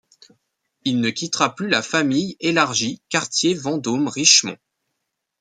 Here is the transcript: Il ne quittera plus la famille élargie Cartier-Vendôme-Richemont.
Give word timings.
Il 0.83 0.99
ne 0.99 1.11
quittera 1.11 1.53
plus 1.53 1.67
la 1.69 1.83
famille 1.83 2.35
élargie 2.39 3.03
Cartier-Vendôme-Richemont. 3.09 4.57